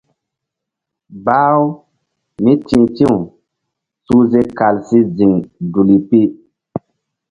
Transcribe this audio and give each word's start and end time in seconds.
Bah-u 1.25 1.65
mí 2.43 2.53
ti̧h 2.67 2.85
ti̧w 2.95 3.15
suhze 4.05 4.41
kal 4.57 4.75
si 4.87 4.97
ziŋ 5.15 5.33
duli 5.71 5.97
pi. 6.07 6.21